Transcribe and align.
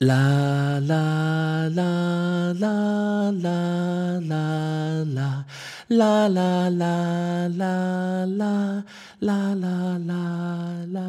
La 0.00 0.78
la 0.78 1.68
la 1.68 2.52
la 2.52 3.32
la 3.32 4.20
la 4.20 4.20
la 4.22 5.04
la 5.08 6.28
la 6.28 6.28
la 6.28 6.68
la 6.70 7.48
la 7.48 8.24
la 8.24 8.84
la 9.20 9.54
la 9.54 9.98
la 9.98 11.08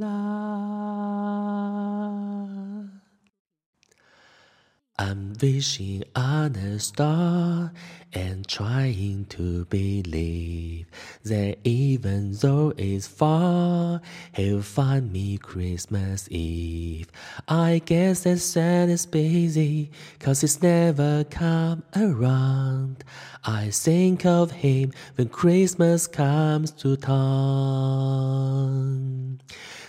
la 0.00 0.18
I'm 5.00 5.34
wishing 5.40 6.02
on 6.16 6.56
a 6.56 6.80
star 6.80 7.72
and 8.12 8.44
trying 8.48 9.26
to 9.26 9.64
believe 9.66 10.86
that 11.22 11.58
even 11.62 12.32
though 12.32 12.72
it's 12.76 13.06
far, 13.06 14.00
he'll 14.32 14.62
find 14.62 15.12
me 15.12 15.38
Christmas 15.38 16.26
Eve. 16.32 17.12
I 17.46 17.80
guess 17.86 18.24
that 18.24 18.38
Santa's 18.38 19.06
busy, 19.06 19.92
cause 20.18 20.40
he's 20.40 20.60
never 20.60 21.22
come 21.30 21.84
around. 21.94 23.04
I 23.44 23.70
think 23.70 24.26
of 24.26 24.50
him 24.50 24.92
when 25.14 25.28
Christmas 25.28 26.08
comes 26.08 26.72
to 26.72 26.96
town. 26.96 27.18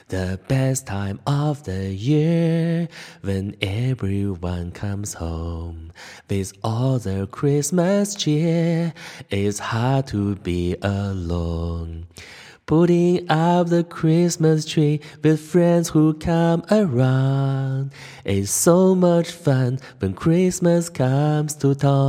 The 0.10 0.40
best 0.48 0.86
time 0.88 1.20
of 1.28 1.64
the 1.66 1.94
year 1.94 2.88
when 3.22 3.56
everyone 3.62 4.72
comes 4.72 5.14
home 5.14 5.94
with 6.28 6.52
all 6.64 6.98
the 6.98 7.28
Christmas 7.28 8.16
cheer. 8.16 8.96
It's 9.30 9.60
hard 9.60 10.08
to 10.08 10.34
be 10.38 10.76
alone. 10.82 12.08
Putting 12.66 13.30
up 13.30 13.68
the 13.68 13.84
Christmas 13.84 14.66
tree 14.66 15.02
with 15.24 15.40
friends 15.40 15.90
who 15.90 16.16
come 16.16 16.66
around. 16.72 17.92
It's 18.26 18.50
so 18.50 18.96
much 18.96 19.30
fun 19.30 19.78
when 20.00 20.16
Christmas 20.16 20.90
comes 20.90 21.54
to 21.58 21.76
town. 21.76 22.00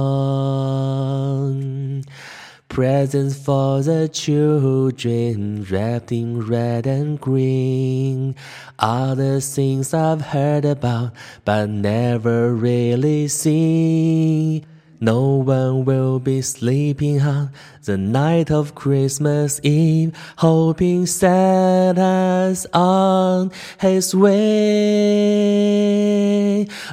Presents 2.70 3.36
for 3.36 3.82
the 3.82 4.08
children 4.08 5.66
wrapped 5.68 6.12
in 6.12 6.40
red 6.46 6.86
and 6.86 7.20
green. 7.20 8.36
All 8.78 9.16
the 9.16 9.40
things 9.40 9.92
I've 9.92 10.20
heard 10.20 10.64
about 10.64 11.12
but 11.44 11.68
never 11.68 12.54
really 12.54 13.26
seen. 13.26 14.64
No 15.00 15.36
one 15.36 15.84
will 15.84 16.20
be 16.20 16.42
sleeping 16.42 17.20
on 17.22 17.50
the 17.84 17.96
night 17.98 18.52
of 18.52 18.76
Christmas 18.76 19.58
Eve, 19.64 20.14
hoping 20.36 21.06
Santa's 21.06 22.66
on 22.72 23.50
his 23.80 24.14
way. 24.14 24.28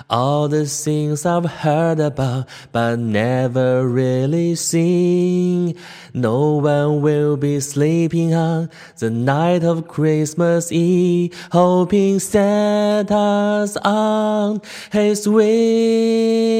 All 0.11 0.49
the 0.49 0.65
things 0.65 1.25
I've 1.25 1.45
heard 1.45 2.01
about 2.01 2.49
but 2.73 2.99
never 2.99 3.87
really 3.87 4.55
seen. 4.55 5.77
No 6.13 6.55
one 6.57 7.01
will 7.01 7.37
be 7.37 7.61
sleeping 7.61 8.33
on 8.33 8.69
the 8.99 9.09
night 9.09 9.63
of 9.63 9.87
Christmas 9.87 10.69
Eve, 10.69 11.33
hoping 11.53 12.19
Santa's 12.19 13.77
on 13.77 14.61
his 14.91 15.29
way. 15.29 16.51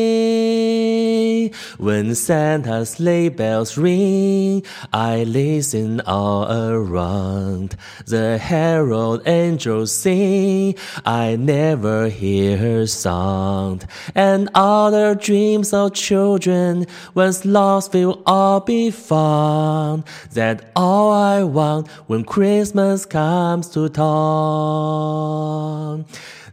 When 1.78 2.16
Santa's 2.16 2.92
sleigh 2.92 3.28
bells 3.28 3.78
ring, 3.78 4.64
I 4.94 5.26
listen 5.26 6.00
all 6.02 6.50
around. 6.50 7.76
The 8.06 8.38
herald 8.38 9.28
angels 9.28 9.92
sing, 9.92 10.76
I 11.06 11.36
never 11.36 12.08
hear 12.08 12.56
her 12.56 12.88
song. 12.88 13.41
And 14.16 14.50
other 14.54 15.16
dreams 15.16 15.74
of 15.74 15.94
children, 15.94 16.86
once 17.14 17.46
lost, 17.46 17.94
will 17.94 18.22
all 18.26 18.60
be 18.60 18.92
found. 18.92 20.04
That 20.34 20.72
all 20.76 21.12
I 21.12 21.44
want 21.44 21.88
when 22.08 22.24
Christmas 22.24 23.06
comes 23.06 23.68
to 23.70 23.90
town. 23.90 25.22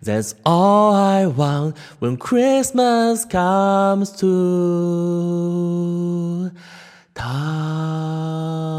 That's 0.02 0.34
all 0.46 0.94
I 0.94 1.26
want 1.26 1.76
when 1.98 2.16
Christmas 2.16 3.24
comes 3.24 4.12
to 4.20 4.26
town. 7.14 8.77